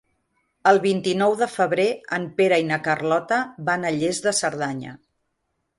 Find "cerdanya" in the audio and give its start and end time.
4.43-4.99